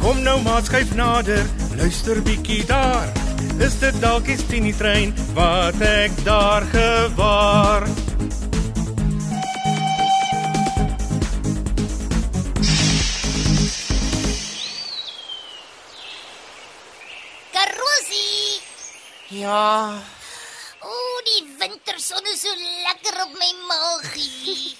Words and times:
Kom 0.00 0.22
nou 0.22 0.40
maat 0.42 0.66
skuif 0.68 0.94
nader, 0.94 1.46
luister 1.76 2.22
bietjie 2.22 2.64
daar. 2.68 3.08
Is 3.58 3.78
dit 3.80 4.00
dalk 4.00 4.28
die 4.28 4.36
Tini 4.48 4.72
trein 4.76 5.14
wat 5.34 5.80
ek 5.80 6.12
daar 6.24 6.66
gewaar? 6.72 7.86
Karosie! 17.52 18.60
Ja, 19.28 19.92
die 19.92 20.15
winterson 21.96 22.26
is 22.32 22.40
so 22.40 22.52
lekker 22.84 23.16
op 23.24 23.32
my 23.40 23.50
maagie. 23.68 24.76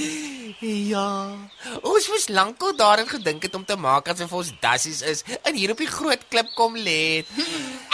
ja. 0.92 1.36
Ons 1.82 2.08
was 2.08 2.28
lankal 2.28 2.76
daarin 2.76 3.08
gedink 3.08 3.42
het 3.42 3.54
om 3.54 3.64
te 3.64 3.76
maak 3.76 4.08
asof 4.08 4.32
ons 4.32 4.52
dassies 4.60 5.02
is 5.02 5.24
en 5.42 5.54
hier 5.54 5.72
op 5.72 5.82
die 5.82 5.90
groot 5.90 6.22
klip 6.28 6.48
kom 6.56 6.76
lê. 6.76 7.24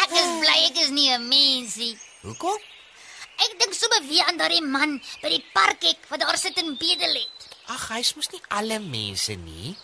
Ek 0.04 0.12
is 0.12 0.30
bly 0.42 0.58
ek 0.68 0.78
is 0.84 0.92
nie 0.94 1.10
'n 1.10 1.26
mensie. 1.28 1.98
Hoekom? 2.22 2.60
Ek 3.44 3.58
dink 3.58 3.74
sommer 3.74 4.02
weer 4.08 4.24
aan 4.28 4.38
daardie 4.38 4.62
man 4.62 5.00
by 5.22 5.28
die 5.34 5.44
parkhek 5.52 5.98
wat 6.08 6.20
daar 6.20 6.38
sit 6.38 6.56
en 6.58 6.76
bedel 6.78 7.14
het. 7.14 7.50
Ag, 7.66 7.88
hy's 7.90 8.14
mos 8.14 8.30
nie 8.30 8.42
alle 8.48 8.78
mense 8.78 9.34
nie. 9.34 9.74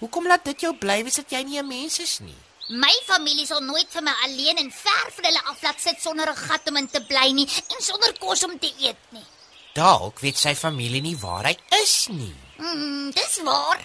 Hoekom 0.00 0.28
laat 0.28 0.44
dit 0.44 0.60
jou 0.60 0.74
bly 0.76 1.02
wees 1.02 1.16
dat 1.16 1.30
jy 1.30 1.42
nie 1.42 1.58
'n 1.62 1.66
mens 1.66 1.98
is 1.98 2.20
nie? 2.20 2.47
My 2.68 2.92
familie 3.08 3.46
sal 3.48 3.62
nooit 3.64 3.88
vir 3.88 4.04
my 4.04 4.12
alleen 4.26 4.58
en 4.60 4.70
ver 4.70 5.12
van 5.16 5.24
hulle 5.24 5.42
af 5.48 5.62
laat 5.64 5.80
sit 5.80 6.02
sonder 6.04 6.28
'n 6.28 6.36
gat 6.36 6.68
om 6.68 6.76
in 6.76 6.88
te 6.88 7.00
bly 7.00 7.32
nie 7.32 7.48
en 7.72 7.80
sonder 7.80 8.12
kos 8.18 8.44
om 8.44 8.58
te 8.58 8.72
eet 8.78 9.00
nie. 9.10 9.24
Dalk 9.72 10.20
weet 10.20 10.36
sy 10.38 10.54
familie 10.54 11.00
nie 11.00 11.16
waar 11.16 11.44
hy 11.44 11.56
is 11.82 12.06
nie. 12.10 12.34
Mm, 12.58 13.10
dis 13.10 13.40
waar. 13.42 13.80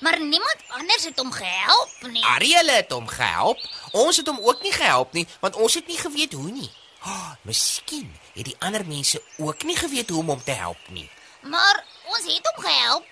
Maar 0.00 0.20
niemand 0.20 0.60
anders 0.68 1.04
het 1.04 1.18
hom 1.18 1.32
gehelp 1.32 2.02
nie. 2.02 2.24
Ariel 2.24 2.66
het 2.66 2.92
hom 2.92 3.08
gehelp. 3.08 3.58
Ons 3.92 4.16
het 4.16 4.26
hom 4.26 4.40
ook 4.40 4.62
nie 4.62 4.72
gehelp 4.72 5.12
nie, 5.12 5.26
want 5.40 5.54
ons 5.56 5.74
het 5.74 5.86
nie 5.86 5.98
geweet 5.98 6.32
hoe 6.32 6.50
nie. 6.50 6.70
Oh, 7.04 7.32
miskien 7.42 8.12
het 8.34 8.44
die 8.44 8.56
ander 8.58 8.86
mense 8.86 9.22
ook 9.38 9.62
nie 9.62 9.76
geweet 9.76 10.08
hoe 10.10 10.18
om 10.18 10.28
hom 10.28 10.44
te 10.44 10.52
help 10.52 10.88
nie. 10.88 11.10
Maar 11.40 11.84
ons 12.04 12.34
het 12.34 12.50
hom 12.52 12.64
gehelp. 12.64 13.04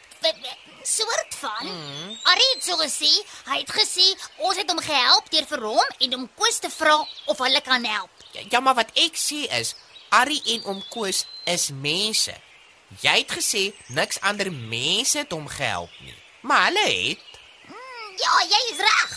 Soort 0.82 1.34
van. 1.40 1.66
Mm. 1.66 2.18
Arie 2.22 2.48
het 2.54 2.64
so 2.64 2.76
gesê, 2.80 3.10
hy 3.50 3.58
het 3.60 3.70
gesê 3.74 4.06
ons 4.36 4.56
het 4.56 4.70
hom 4.70 4.80
gehelp 4.80 5.30
deur 5.30 5.46
vir 5.50 5.64
hom 5.66 5.94
en 6.00 6.12
hom 6.16 6.28
Koos 6.38 6.58
te 6.58 6.70
vra 6.70 6.96
of 7.26 7.38
hulle 7.44 7.60
kan 7.66 7.84
help. 7.84 8.10
Ja, 8.32 8.42
ja, 8.50 8.60
maar 8.60 8.74
wat 8.78 8.90
ek 8.94 9.16
sê 9.18 9.44
is, 9.60 9.74
Ari 10.14 10.40
en 10.54 10.64
oom 10.64 10.82
Koos 10.92 11.24
is 11.44 11.68
mense. 11.70 12.32
Jy 13.02 13.16
het 13.20 13.34
gesê 13.36 13.66
niks 13.92 14.20
ander 14.24 14.48
mense 14.52 15.18
het 15.18 15.32
hom 15.36 15.48
gehelp 15.52 15.92
nie. 16.00 16.14
Maar 16.40 16.68
hulle 16.70 16.86
het. 16.88 17.26
Ja, 18.18 18.32
jy 18.48 18.60
is 18.72 18.80
reg. 18.80 19.12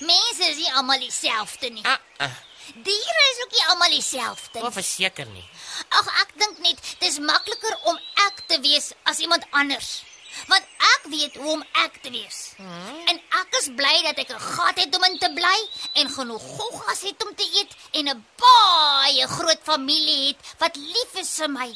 Mense 0.00 0.50
is 0.50 0.58
nie 0.58 0.72
almal 0.76 0.98
dieselfde 1.00 1.70
nie. 1.70 1.84
Ah, 1.86 2.00
ah, 2.26 2.34
Diere 2.74 3.22
is 3.30 3.38
ook 3.44 3.52
nie 3.54 3.64
almal 3.70 3.90
dieselfde 3.94 4.58
nie. 4.58 4.66
of 4.66 4.74
verseker 4.74 5.26
nie. 5.30 5.44
Ag, 5.88 6.10
ek 6.24 6.34
dink 6.42 6.58
net 6.64 6.82
dis 7.00 7.18
makliker 7.22 7.78
om 7.84 7.96
ek 8.26 8.42
te 8.50 8.58
wees 8.60 8.90
as 9.04 9.22
iemand 9.24 9.46
anders. 9.50 10.02
Want 10.48 10.64
ek 10.94 11.08
weet 11.12 11.36
hoe 11.36 11.52
om 11.52 11.64
ek 11.84 11.98
te 12.02 12.10
wees. 12.10 12.38
Hmm? 12.56 13.00
En 13.12 13.20
ek 13.40 13.58
is 13.60 13.68
bly 13.78 13.94
dat 14.06 14.18
ek 14.24 14.30
'n 14.34 14.40
gat 14.40 14.78
het 14.78 14.96
om 14.96 15.04
in 15.04 15.18
te 15.18 15.30
bly 15.32 15.58
en 16.00 16.10
genoeg 16.18 16.42
goggas 16.56 17.02
het 17.08 17.26
om 17.26 17.34
te 17.34 17.48
eet 17.58 17.72
en 17.92 18.08
'n 18.08 18.24
baie 18.44 19.26
groot 19.26 19.62
familie 19.62 20.26
het 20.28 20.54
wat 20.58 20.76
lief 20.76 21.12
is 21.14 21.34
vir 21.40 21.50
my. 21.50 21.70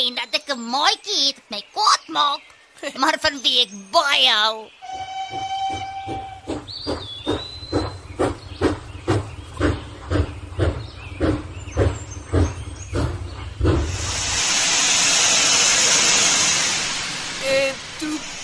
En 0.00 0.14
dat 0.14 0.40
ek 0.40 0.48
'n 0.54 0.68
maatjie 0.70 1.26
het 1.26 1.36
wat 1.36 1.50
my 1.50 1.62
kwaad 1.72 2.08
maak, 2.08 2.42
maar 3.00 3.16
van 3.20 3.40
wie 3.42 3.60
ek 3.66 3.72
baie 3.90 4.30
hou. 4.30 4.70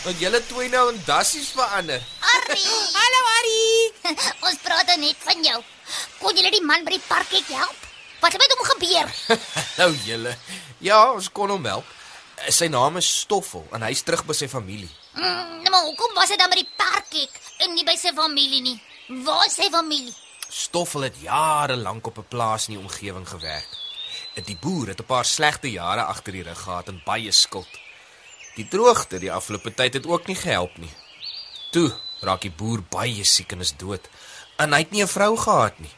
Want 0.05 0.21
julle 0.21 0.41
twee 0.47 0.69
nou 0.69 0.85
in 0.93 1.01
dassies 1.07 1.49
verander. 1.57 2.03
Arrie, 2.35 2.77
Hallo 2.99 3.21
Ari. 3.39 3.65
ons 4.47 4.61
praat 4.65 4.89
dan 4.91 5.01
net 5.01 5.21
van 5.25 5.45
jou. 5.45 5.61
Kon 6.21 6.37
jy 6.37 6.53
die 6.53 6.65
man 6.65 6.85
by 6.85 6.97
die 6.97 7.07
park 7.09 7.33
help? 7.49 7.91
Wat 8.21 8.33
het 8.33 8.41
met 8.41 8.55
hom 8.57 8.65
gebeur? 8.73 9.13
nou 9.81 9.91
julle. 10.05 10.35
Ja, 10.85 11.01
ons 11.13 11.31
kon 11.33 11.53
hom 11.53 11.65
help. 11.69 11.89
Sy 12.53 12.69
naam 12.73 12.99
is 13.01 13.09
Stoffel 13.23 13.65
en 13.73 13.85
hy's 13.87 14.03
terug 14.05 14.25
by 14.29 14.37
sy 14.37 14.49
familie. 14.51 14.91
Mm, 15.17 15.63
nou 15.65 15.73
maar 15.73 15.87
hoekom 15.89 16.17
was 16.19 16.33
hy 16.33 16.39
dan 16.41 16.53
by 16.53 16.61
die 16.61 16.73
parkhek 16.77 17.41
en 17.65 17.73
nie 17.77 17.87
by 17.87 17.95
sy 18.01 18.13
familie 18.17 18.61
nie? 18.65 18.77
Waar 19.25 19.47
is 19.49 19.57
sy 19.61 19.71
familie? 19.73 20.13
Stoffel 20.49 21.09
het 21.09 21.17
jare 21.23 21.77
lank 21.81 22.07
op 22.07 22.19
'n 22.19 22.29
plaas 22.29 22.69
in 22.69 22.77
die 22.77 22.83
omgewing 22.83 23.29
gewerk. 23.29 23.71
Die 24.35 24.59
boer 24.61 24.89
het 24.93 25.01
'n 25.01 25.09
paar 25.09 25.25
slegte 25.25 25.71
jare 25.71 26.05
agter 26.05 26.33
die 26.33 26.43
rug 26.43 26.61
gehad 26.61 26.89
en 26.89 27.03
baie 27.05 27.33
skuld. 27.33 27.84
Die 28.55 28.69
droogte 28.71 29.19
die 29.19 29.33
afgelope 29.33 29.75
tyd 29.75 29.95
het 29.99 30.07
ook 30.07 30.27
nie 30.27 30.37
gehelp 30.39 30.77
nie. 30.79 30.93
Toe 31.75 31.91
raak 32.25 32.41
die 32.47 32.55
boer 32.55 32.83
baie 32.91 33.25
siek 33.25 33.53
en 33.53 33.61
is 33.61 33.75
dood. 33.77 34.09
En 34.63 34.73
hy 34.73 34.79
het 34.85 34.91
nie 34.93 35.03
'n 35.03 35.09
vrou 35.09 35.37
gehad 35.37 35.79
nie. 35.79 35.91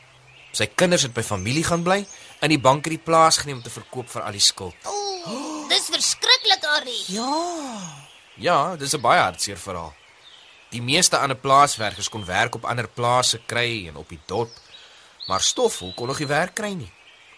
Sy 0.53 0.67
kinders 0.67 1.03
het 1.03 1.13
by 1.13 1.23
familie 1.23 1.65
gaan 1.65 1.83
bly 1.83 2.07
en 2.41 2.49
die 2.49 2.59
bank 2.59 2.85
het 2.85 2.95
die 2.97 3.05
plaas 3.05 3.37
geneem 3.37 3.57
om 3.57 3.63
te 3.63 3.71
verkoop 3.71 4.09
vir 4.11 4.23
al 4.23 4.33
die 4.33 4.41
skuld. 4.41 4.75
Ooh, 4.87 5.69
dis 5.69 5.89
verskriklik, 5.91 6.65
Ari. 6.65 7.03
Ja. 7.07 8.07
Ja, 8.37 8.77
dis 8.77 8.95
'n 8.95 9.01
baie 9.01 9.21
hartseer 9.21 9.59
verhaal. 9.59 9.95
Die 10.71 10.83
meeste 10.83 11.19
ander 11.19 11.37
plaaswerkers 11.37 12.09
kon 12.09 12.25
werk 12.25 12.55
op 12.55 12.65
ander 12.65 12.89
plase 12.89 13.41
kry 13.47 13.87
en 13.89 13.97
op 13.97 14.09
die 14.09 14.21
dorp, 14.27 14.51
maar 15.27 15.41
Stoffel 15.41 15.93
kon 15.95 16.07
nog 16.07 16.19
nie 16.19 16.27
werk 16.27 16.55
kry 16.55 16.73
nie. 16.73 16.93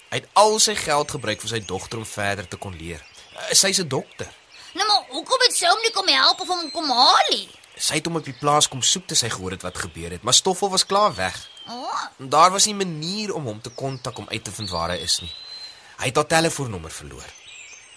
Hy 0.09 0.17
het 0.17 0.29
al 0.33 0.59
sy 0.59 0.75
geld 0.75 1.11
gebruik 1.11 1.41
vir 1.41 1.49
sy 1.49 1.61
dogter 1.61 1.99
om 1.99 2.07
verder 2.07 2.49
te 2.49 2.57
kon 2.57 2.77
leer. 2.77 3.05
Uh, 3.37 3.53
Sy's 3.53 3.79
'n 3.79 3.89
dokter. 3.89 4.29
Nou 4.75 4.87
maar 4.89 5.05
hoekom 5.11 5.41
het 5.47 5.57
sy 5.57 5.67
hom 5.67 5.81
nie 5.83 5.91
kom 5.95 6.09
help 6.09 6.41
of 6.41 6.49
hom 6.49 6.71
kom 6.71 6.91
haal 6.91 7.31
nie? 7.31 7.49
Sy 7.79 7.95
het 7.95 8.07
hom 8.07 8.17
op 8.17 8.25
die 8.25 8.35
plaas 8.35 8.69
kom 8.69 8.83
soek 8.83 9.07
toe 9.07 9.17
sy 9.17 9.29
gehoor 9.31 9.51
het 9.55 9.63
wat 9.63 9.79
gebeur 9.79 10.11
het, 10.11 10.23
maar 10.23 10.35
Stoffel 10.35 10.71
was 10.71 10.87
klaar 10.87 11.15
weg. 11.15 11.37
Oh, 11.69 12.01
En 12.19 12.29
daar 12.29 12.51
was 12.51 12.65
nie 12.67 12.75
'n 12.75 12.79
manier 12.79 13.35
om 13.35 13.45
hom 13.45 13.61
te 13.61 13.71
kontak 13.71 14.19
om 14.19 14.27
uit 14.29 14.45
te 14.45 14.51
vind 14.53 14.71
waar 14.71 14.91
hy 14.91 14.97
is 14.97 15.21
nie. 15.21 15.33
Hy 15.99 16.07
het 16.07 16.17
haar 16.17 16.27
telefoonnommer 16.27 16.91
verloor. 16.91 17.25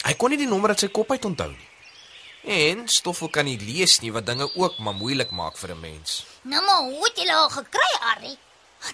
Hy 0.06 0.14
kon 0.14 0.30
nie 0.30 0.38
die 0.38 0.48
nommer 0.48 0.70
uit 0.70 0.80
sy 0.80 0.88
kop 0.88 1.12
uit 1.12 1.26
onthou 1.26 1.50
nie. 1.50 1.68
En 2.44 2.88
Stoffel 2.88 3.30
kan 3.30 3.46
nie 3.46 3.60
lees 3.60 4.00
nie 4.00 4.12
wat 4.12 4.26
dinge 4.26 4.56
ook 4.56 4.78
maar 4.78 4.94
moeilik 4.94 5.32
maak 5.32 5.58
vir 5.58 5.70
'n 5.72 5.80
mens. 5.80 6.26
nou 6.42 6.66
maar 6.66 6.82
hoe 6.82 7.04
het 7.08 7.18
jy 7.18 7.28
haar 7.28 7.50
gekry, 7.50 7.92
Ari? 8.16 8.38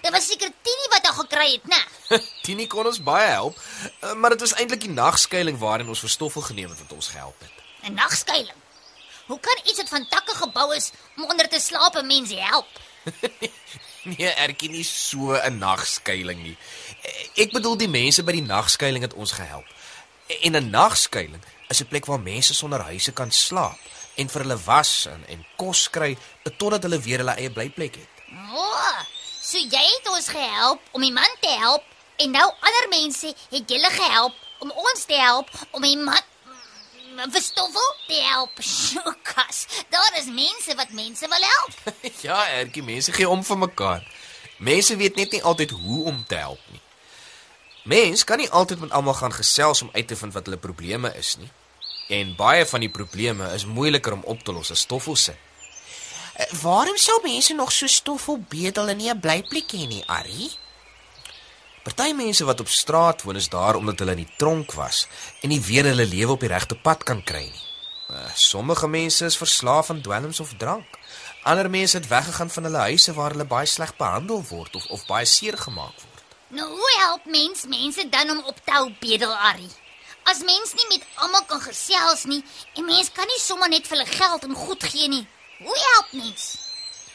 Dit 0.02 0.10
was 0.10 0.26
seker 0.26 0.50
Tini 0.62 0.86
wat 0.90 1.04
haar 1.06 1.14
gekry 1.24 1.52
het, 1.52 1.64
né? 1.64 2.16
Tini 2.42 2.66
kon 2.66 2.86
ons 2.86 3.02
baie 3.02 3.28
help, 3.28 3.56
eh, 4.00 4.12
maar 4.12 4.30
dit 4.30 4.40
was 4.40 4.52
eintlik 4.54 4.80
die 4.80 4.90
nagskuiling 4.90 5.58
waarin 5.58 5.88
ons 5.88 6.00
vir 6.00 6.08
Stoffel 6.10 6.42
geneem 6.42 6.68
het 6.70 6.78
wat 6.78 6.92
ons 6.92 7.08
gehelp 7.08 7.40
het. 7.40 7.50
'n 7.82 7.94
Nagskuiling. 7.94 8.60
Hoe 9.26 9.40
kan 9.40 9.58
iets 9.64 9.76
wat 9.76 9.88
van 9.88 10.08
takke 10.08 10.34
gebou 10.34 10.74
is 10.74 10.90
om 11.16 11.24
onder 11.24 11.48
te 11.48 11.60
slaap 11.60 11.94
'n 11.94 12.06
mens 12.06 12.30
help? 12.30 12.68
Nee, 14.02 14.28
erken 14.28 14.70
nie 14.70 14.84
so 14.84 15.34
'n 15.34 15.58
nagskuiling 15.58 16.42
nie. 16.42 16.56
Ek 17.34 17.52
bedoel 17.52 17.76
die 17.76 17.88
mense 17.88 18.22
by 18.22 18.32
die 18.32 18.46
nagskuiling 18.46 19.02
het 19.02 19.14
ons 19.14 19.32
gehelp. 19.32 19.66
En 20.40 20.56
'n 20.56 20.70
nagskuiling 20.70 21.42
is 21.68 21.80
'n 21.80 21.88
plek 21.88 22.06
waar 22.06 22.20
mense 22.20 22.54
sonder 22.54 22.80
huise 22.80 23.12
kan 23.12 23.30
slaap 23.30 23.78
en 24.14 24.28
vir 24.28 24.40
hulle 24.42 24.58
was 24.64 25.06
en, 25.06 25.26
en 25.28 25.46
kos 25.56 25.90
kry 25.90 26.16
totdat 26.56 26.82
hulle 26.82 27.00
weer 27.00 27.18
hulle 27.18 27.36
eie 27.36 27.50
blyplek 27.50 27.94
het. 27.94 28.14
O, 28.52 28.64
oh, 28.64 28.98
so 29.40 29.58
jy 29.58 29.84
het 29.94 30.08
ons 30.08 30.28
gehelp 30.28 30.80
om 30.90 31.00
die 31.00 31.12
man 31.12 31.34
te 31.40 31.52
help 31.60 31.84
en 32.16 32.30
nou 32.30 32.48
ander 32.60 32.88
mense 32.88 33.34
het 33.50 33.70
julle 33.70 33.90
gehelp 33.90 34.34
om 34.58 34.70
ons 34.70 35.04
te 35.04 35.14
help 35.14 35.50
om 35.70 35.82
die 35.82 35.96
man 35.96 36.22
vir 37.26 37.42
Stoffel, 37.42 37.88
die 38.06 38.20
help 38.22 38.60
Sjokas. 38.62 39.66
Daar 39.90 40.14
is 40.20 40.28
mense 40.30 40.74
wat 40.78 40.90
mense 40.94 41.26
wil 41.28 41.46
help. 41.50 41.94
ja, 42.22 42.38
ertjie, 42.60 42.82
mense 42.86 43.12
gee 43.12 43.28
om 43.28 43.42
vir 43.44 43.58
mekaar. 43.58 44.04
Mense 44.58 44.96
weet 44.96 45.16
net 45.18 45.32
nie 45.34 45.42
altyd 45.42 45.70
hoe 45.70 46.04
om 46.10 46.24
te 46.26 46.38
help 46.38 46.60
nie. 46.70 46.80
Mens 47.88 48.24
kan 48.24 48.38
nie 48.38 48.50
altyd 48.50 48.80
met 48.84 48.90
almal 48.92 49.14
gaan 49.14 49.32
gesels 49.32 49.82
om 49.82 49.90
uit 49.94 50.06
te 50.08 50.16
vind 50.16 50.32
wat 50.34 50.46
hulle 50.46 50.60
probleme 50.60 51.10
is 51.18 51.36
nie. 51.40 51.50
En 52.08 52.34
baie 52.36 52.66
van 52.66 52.80
die 52.80 52.90
probleme 52.92 53.50
is 53.54 53.64
moeiliker 53.66 54.12
om 54.12 54.22
op 54.24 54.42
te 54.44 54.52
los 54.52 54.70
as 54.70 54.80
Stoffel 54.86 55.16
se. 55.16 55.34
Eh, 56.34 56.46
Waarom 56.62 56.96
sou 56.96 57.18
mense 57.24 57.54
nog 57.54 57.72
so 57.72 57.86
stoffel 57.86 58.38
bedel 58.48 58.88
en 58.88 58.96
nie 58.96 59.10
'n 59.10 59.20
blyplek 59.20 59.72
hê 59.72 59.86
nie, 59.88 60.04
Arrie? 60.06 60.50
Party 61.88 62.12
mense 62.12 62.44
wat 62.44 62.60
op 62.60 62.68
straat 62.68 63.22
woon 63.22 63.36
is 63.36 63.48
daar 63.48 63.74
omdat 63.74 63.98
hulle 63.98 64.10
in 64.10 64.24
die 64.24 64.34
tronk 64.36 64.72
was 64.76 65.06
en 65.40 65.48
nie 65.48 65.60
weer 65.60 65.86
hulle 65.88 66.04
lewe 66.04 66.34
op 66.34 66.42
die 66.44 66.50
regte 66.52 66.76
pad 66.76 67.04
kan 67.10 67.22
kry 67.24 67.46
nie. 67.46 67.62
Uh, 68.12 68.26
Sommige 68.34 68.88
mense 68.88 69.24
is 69.24 69.38
verslaaf 69.40 69.88
aan 69.90 70.02
dwelms 70.04 70.40
of 70.44 70.52
drank. 70.60 70.98
Ander 71.48 71.70
mense 71.70 71.96
het 71.96 72.10
weggegaan 72.10 72.50
van 72.50 72.68
hulle 72.68 72.84
huise 72.90 73.14
waar 73.16 73.32
hulle 73.32 73.48
baie 73.54 73.66
sleg 73.66 73.96
behandel 73.96 74.44
word 74.50 74.76
of 74.76 74.84
of 74.98 75.06
baie 75.08 75.24
seer 75.24 75.56
gemaak 75.56 75.96
word. 76.04 76.22
Nou 76.60 76.68
hoe 76.68 76.92
help 76.98 77.24
mens 77.24 77.64
mense 77.66 78.08
dan 78.08 78.36
om 78.36 78.44
op 78.44 78.60
te 78.64 78.76
hou 78.76 78.92
bedel 79.00 79.32
Arrie? 79.32 79.72
As 80.28 80.44
mens 80.44 80.76
nie 80.76 80.88
met 80.92 81.10
almal 81.14 81.48
kan 81.48 81.64
gesels 81.70 82.28
nie 82.28 82.44
en 82.76 82.84
mens 82.84 83.12
kan 83.16 83.32
nie 83.32 83.40
sommer 83.40 83.72
net 83.72 83.88
vir 83.88 83.96
hulle 83.96 84.10
geld 84.12 84.44
en 84.44 84.58
goed 84.68 84.90
gee 84.92 85.08
nie. 85.08 85.26
Hoe 85.64 85.82
help 85.92 86.12
mens? 86.12 86.56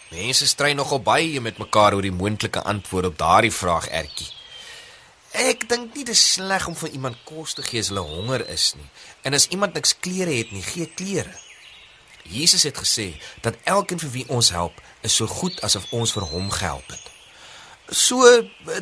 Mense 0.09 0.47
stry 0.47 0.73
nogal 0.73 1.01
baie 1.01 1.41
met 1.41 1.61
mekaar 1.61 1.93
oor 1.93 2.01
die 2.01 2.19
moontlike 2.23 2.61
antwoord 2.61 3.13
op 3.13 3.21
daardie 3.21 3.53
vraag, 3.53 3.93
Ertjie. 3.93 4.33
Ek 5.33 5.65
dink 5.65 5.95
nie 5.95 6.03
dit 6.05 6.13
is 6.13 6.21
sleg 6.35 6.67
om 6.69 6.75
vir 6.77 6.91
iemand 6.93 7.17
kos 7.25 7.55
te 7.57 7.63
gee 7.65 7.81
as 7.81 7.89
hulle 7.89 8.03
honger 8.05 8.43
is 8.53 8.73
nie. 8.77 8.85
En 9.25 9.33
as 9.33 9.47
iemand 9.49 9.73
niks 9.73 9.95
klere 9.97 10.35
het 10.37 10.51
nie, 10.53 10.61
gee 10.61 10.85
klere. 10.93 11.33
Jesus 12.23 12.63
het 12.63 12.77
gesê 12.77 13.07
dat 13.41 13.57
elkeen 13.67 13.99
vir 13.99 14.11
wie 14.13 14.27
ons 14.29 14.51
help, 14.53 14.77
is 15.01 15.15
so 15.15 15.27
goed 15.27 15.57
asof 15.65 15.89
ons 15.91 16.13
vir 16.13 16.27
hom 16.29 16.51
gehelp 16.53 16.85
het. 16.93 17.09
So 17.89 18.21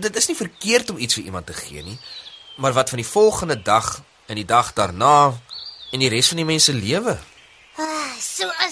dit 0.04 0.16
is 0.16 0.28
nie 0.28 0.38
verkeerd 0.38 0.92
om 0.92 1.00
iets 1.00 1.18
vir 1.18 1.32
iemand 1.32 1.48
te 1.48 1.56
gee 1.58 1.82
nie, 1.88 1.98
maar 2.62 2.76
wat 2.76 2.92
van 2.92 3.00
die 3.02 3.08
volgende 3.08 3.58
dag 3.62 4.02
en 4.28 4.36
die 4.36 4.46
dag 4.46 4.74
daarna 4.78 5.32
en 5.92 6.04
die 6.04 6.12
res 6.12 6.30
van 6.32 6.44
die 6.44 6.48
mens 6.48 6.68
se 6.70 6.76
lewe? 6.76 7.18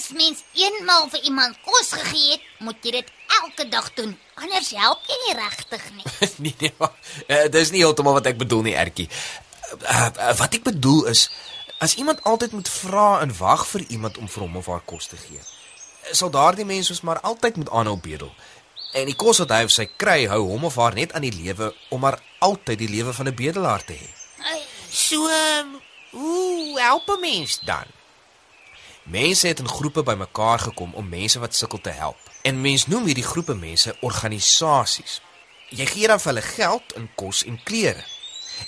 As 0.09 0.15
mens 0.17 0.39
eenmaal 0.57 1.03
vir 1.13 1.21
iemand 1.29 1.57
kos 1.61 1.91
gegee 1.94 2.31
het, 2.31 2.45
moet 2.65 2.81
jy 2.81 2.95
dit 2.95 3.09
elke 3.35 3.65
dag 3.69 3.89
doen. 3.94 4.15
Anders 4.41 4.71
help 4.73 5.03
jy 5.06 5.17
nie 5.21 5.35
regtig 5.38 5.83
nie. 5.94 6.06
nee 6.45 6.56
nee, 6.63 6.71
maar 6.79 6.95
uh, 7.27 7.44
dis 7.53 7.69
nie 7.69 7.83
heeltemal 7.83 8.15
wat 8.17 8.25
ek 8.31 8.39
bedoel 8.39 8.63
nie, 8.65 8.73
Ertjie. 8.73 9.06
Uh, 9.69 10.07
uh, 10.09 10.31
wat 10.39 10.57
ek 10.57 10.65
bedoel 10.65 11.11
is 11.13 11.27
as 11.77 11.94
iemand 12.01 12.23
altyd 12.25 12.56
moet 12.57 12.71
vra 12.79 13.19
en 13.21 13.35
wag 13.38 13.67
vir 13.69 13.85
iemand 13.94 14.17
om 14.17 14.25
vir 14.25 14.47
hom 14.47 14.57
of 14.63 14.71
haar 14.73 14.81
kos 14.89 15.11
te 15.11 15.19
gee, 15.27 15.44
sal 16.09 16.33
daardie 16.33 16.65
mens 16.65 16.89
ons 16.89 17.03
maar 17.05 17.21
altyd 17.21 17.62
moet 17.62 17.69
aanhou 17.69 18.00
bedel. 18.01 18.33
En 18.97 19.05
die 19.05 19.17
kos 19.27 19.44
wat 19.45 19.53
hy 19.53 19.62
of 19.69 19.75
sy 19.77 19.85
kry, 19.94 20.23
hou 20.33 20.41
hom 20.50 20.65
of 20.71 20.81
haar 20.81 20.97
net 20.97 21.13
aan 21.13 21.27
die 21.27 21.35
lewe 21.38 21.69
om 21.94 22.01
maar 22.01 22.17
altyd 22.41 22.81
die 22.81 22.89
lewe 22.97 23.13
van 23.13 23.29
'n 23.29 23.38
bedelaar 23.45 23.85
te 23.85 23.94
hê. 23.94 24.09
So, 24.89 25.29
um, 25.29 25.77
hoe 26.17 26.81
help 26.81 27.13
'n 27.13 27.21
mens 27.21 27.62
dan? 27.62 27.99
Mense 29.09 29.47
het 29.47 29.59
in 29.59 29.67
groepe 29.67 30.03
bymekaar 30.03 30.59
gekom 30.59 30.94
om 30.94 31.09
mense 31.09 31.39
wat 31.39 31.56
sukkel 31.56 31.81
te 31.81 31.89
help. 31.89 32.17
En 32.41 32.61
mense 32.61 32.89
noem 32.89 33.06
hierdie 33.09 33.25
groepe 33.25 33.56
mense 33.57 33.95
organisasies. 34.06 35.21
Jy 35.69 35.85
gee 35.85 36.07
dan 36.07 36.19
vir 36.21 36.29
hulle 36.33 36.45
geld 36.45 36.94
in 37.00 37.07
kos 37.17 37.41
en 37.50 37.57
klere. 37.63 38.03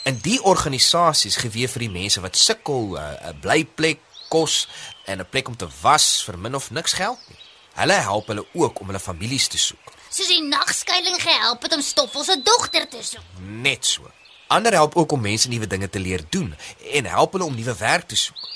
En 0.04 0.18
die 0.26 0.40
organisasies 0.42 1.38
gee 1.38 1.54
weer 1.54 1.70
vir 1.70 1.86
die 1.86 1.94
mense 1.94 2.22
wat 2.26 2.38
sukkel 2.38 2.98
'n 2.98 3.18
'n 3.30 3.40
blyplek, 3.42 4.00
kos 4.30 4.68
en 5.06 5.20
'n 5.20 5.30
plek 5.30 5.48
om 5.48 5.58
te 5.58 5.68
was 5.82 6.24
vir 6.26 6.38
min 6.38 6.56
of 6.56 6.72
niks 6.72 6.94
geld 6.94 7.20
nie. 7.30 7.38
Hulle 7.74 7.94
help 7.94 8.28
hulle 8.28 8.46
ook 8.54 8.80
om 8.80 8.88
hulle 8.88 9.00
families 9.00 9.48
te 9.48 9.58
soek. 9.58 9.86
soos 10.10 10.28
die 10.28 10.44
nagskuiling 10.44 11.22
gehelp 11.22 11.62
het 11.62 11.74
om 11.74 11.82
Stoffel 11.82 12.24
se 12.24 12.42
dogter 12.44 12.88
te 12.88 12.98
soek. 13.02 13.24
Net 13.40 13.86
so. 13.86 14.12
Ander 14.48 14.72
help 14.72 14.96
ook 14.96 15.12
om 15.12 15.22
mense 15.22 15.48
nuwe 15.48 15.68
dinge 15.68 15.90
te 15.90 16.00
leer 16.00 16.24
doen 16.30 16.56
en 16.94 17.06
help 17.06 17.32
hulle 17.32 17.46
om 17.46 17.56
nuwe 17.56 17.76
werk 17.76 18.08
te 18.08 18.16
soek. 18.16 18.50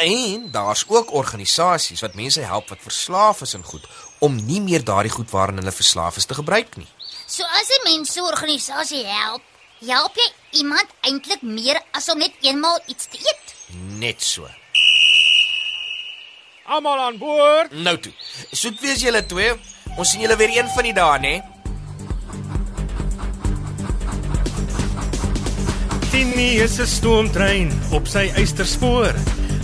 En 0.00 0.50
daar's 0.50 0.84
ook 0.88 1.12
organisasies 1.12 2.00
wat 2.00 2.14
mense 2.14 2.40
help 2.40 2.68
wat 2.68 2.78
verslaaf 2.82 3.40
is 3.40 3.54
aan 3.54 3.64
goed 3.64 3.86
om 4.18 4.44
nie 4.44 4.60
meer 4.60 4.84
daardie 4.84 5.12
goed 5.12 5.30
waaraan 5.30 5.56
hulle 5.56 5.72
verslaaf 5.72 6.16
is 6.16 6.24
te 6.24 6.34
gebruik 6.34 6.76
nie. 6.76 6.88
So 7.26 7.42
as 7.42 7.68
'n 7.68 7.82
mens 7.84 8.12
so 8.12 8.20
'n 8.20 8.32
organisasie 8.32 9.04
help, 9.06 9.42
help 9.86 10.16
jy 10.16 10.32
iemand 10.50 10.86
eintlik 11.00 11.42
meer 11.42 11.80
as 11.90 12.08
om 12.08 12.18
net 12.18 12.32
eenmaal 12.40 12.80
iets 12.86 13.06
te 13.06 13.18
eet. 13.18 13.54
Net 13.98 14.22
so. 14.22 14.48
Almal 16.64 16.98
aan 16.98 17.18
boord. 17.18 17.72
Nou 17.72 17.98
toe. 17.98 18.12
Soet 18.50 18.80
wees 18.80 19.00
julle 19.00 19.26
twee. 19.26 19.52
Ons 19.96 20.10
sien 20.10 20.20
julle 20.20 20.36
weer 20.36 20.56
een 20.56 20.68
van 20.68 20.82
die 20.82 20.94
dae, 20.94 21.18
né? 21.18 21.34
Tini 26.10 26.60
is 26.60 26.78
'n 26.78 26.86
stoomtrein 26.86 27.82
op 27.90 28.06
sy 28.06 28.30
eysterspoor. 28.34 29.41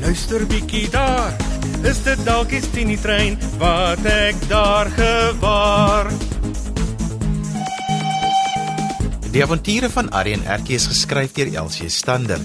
luister 0.00 0.46
bietjie 0.46 0.88
daar. 0.90 1.36
Is 1.84 2.02
dit 2.04 2.20
dalk 2.24 2.50
die 2.52 2.60
Tini 2.74 2.96
trein 3.00 3.38
wat 3.60 4.04
ek 4.08 4.36
daar 4.48 4.90
gewaar? 4.96 6.10
Die 9.30 9.42
avonture 9.44 9.90
van 9.94 10.10
Arrie 10.10 10.34
en 10.34 10.42
Erkie 10.50 10.74
is 10.74 10.88
geskryf 10.90 11.36
deur 11.36 11.52
Elsie 11.62 11.88
Stander. 11.88 12.40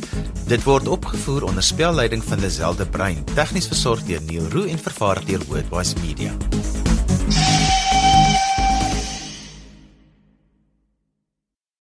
Dit 0.46 0.64
word 0.68 0.88
opgevoer 0.88 1.48
onder 1.50 1.66
spelleiding 1.66 2.22
van 2.24 2.42
Lazelle 2.42 2.78
de 2.78 2.86
Bruin, 2.86 3.24
tegnies 3.34 3.72
versorg 3.72 4.06
deur 4.06 4.22
Neil 4.30 4.52
Roo 4.54 4.70
en 4.70 4.80
vervaar 4.80 5.24
deur 5.26 5.42
Wordwise 5.50 5.98
Media. 6.04 6.36